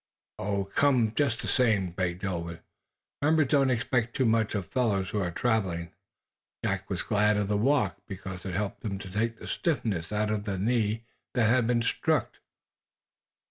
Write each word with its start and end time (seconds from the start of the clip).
"Come, 0.73 1.13
just 1.13 1.43
the 1.43 1.47
same," 1.47 1.91
begged 1.91 2.23
Ulwin. 2.25 2.57
"The 3.21 3.27
members 3.27 3.49
don't 3.49 3.69
expect 3.69 4.15
too 4.15 4.25
much 4.25 4.55
of 4.55 4.65
fellows 4.65 5.11
who 5.11 5.19
are 5.19 5.29
traveling." 5.29 5.93
Jack 6.65 6.89
was 6.89 7.03
glad 7.03 7.37
of 7.37 7.47
the 7.47 7.55
walk, 7.55 7.97
because 8.07 8.43
it 8.43 8.55
helped 8.55 8.81
to 8.81 8.97
take 9.11 9.37
the 9.37 9.45
stiffness 9.47 10.11
out 10.11 10.31
of 10.31 10.45
the 10.45 10.57
knee 10.57 11.05
that 11.35 11.47
had 11.51 11.67
been 11.67 11.83
struck. 11.83 12.37